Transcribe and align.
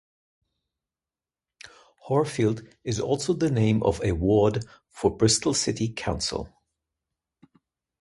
Horfield 2.07 2.63
is 2.83 2.99
also 2.99 3.33
the 3.35 3.51
name 3.51 3.83
of 3.83 4.03
a 4.03 4.13
ward 4.13 4.65
for 4.89 5.15
Bristol 5.15 5.53
City 5.53 5.89
Council. 5.89 6.49